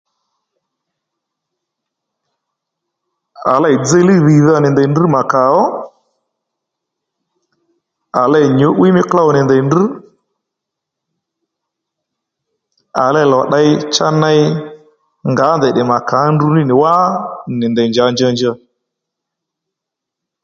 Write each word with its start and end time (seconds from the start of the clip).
À 3.53 3.55
ley 3.63 3.75
dziylíy 3.87 4.21
dhìydha 4.25 4.55
nì 4.59 4.69
ndèy 4.71 4.87
ndrŕ 4.89 5.05
mà 5.15 5.21
kà 5.31 5.43
ó 5.61 5.63
à 8.21 8.23
lêy 8.33 8.47
nyǔ'wiy 8.59 8.91
mí 8.95 9.01
klôw 9.11 9.29
nì 9.33 9.39
ndèy 9.43 9.61
ndrř 9.65 9.85
à 13.03 13.05
lêy 13.15 13.27
lò 13.33 13.39
ddey 13.49 13.69
cha 13.95 14.07
ney 14.23 14.41
ngǎ 15.31 15.47
ndèy 15.57 15.71
tdè 15.73 15.83
mà 15.91 15.97
k`a 16.09 16.19
ó 16.29 16.33
ndru 16.33 16.49
ní 16.55 16.63
nì 16.67 16.75
wá 16.83 16.93
nì 17.57 17.65
ndèy 17.73 17.87
njǎ 17.89 18.05
njanja 18.13 18.51